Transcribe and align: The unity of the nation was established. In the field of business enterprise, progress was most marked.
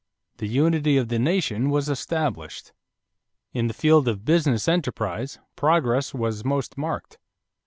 The 0.37 0.47
unity 0.47 0.97
of 0.97 1.09
the 1.09 1.19
nation 1.19 1.69
was 1.69 1.87
established. 1.87 2.73
In 3.53 3.67
the 3.67 3.73
field 3.75 4.07
of 4.07 4.25
business 4.25 4.67
enterprise, 4.67 5.37
progress 5.55 6.11
was 6.11 6.43
most 6.43 6.75
marked. 6.75 7.19